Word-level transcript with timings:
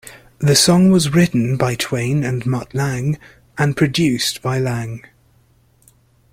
The 0.39 0.55
song 0.55 0.89
was 0.89 1.13
written 1.13 1.57
by 1.57 1.75
Twain 1.75 2.23
and 2.23 2.43
Mutt 2.47 2.73
Lange 2.73 3.19
and 3.55 3.77
produced 3.77 4.41
by 4.41 4.57
Lange. 4.57 5.03